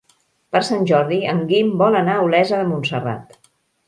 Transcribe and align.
Per 0.55 0.59
Sant 0.69 0.85
Jordi 0.91 1.19
en 1.33 1.43
Guim 1.51 1.69
vol 1.81 1.97
anar 1.99 2.15
a 2.17 2.23
Olesa 2.29 2.63
de 2.63 2.71
Montserrat. 2.71 3.37